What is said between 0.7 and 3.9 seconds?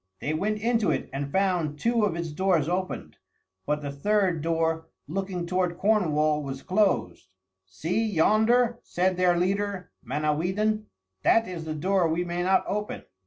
it and found two of its doors open, but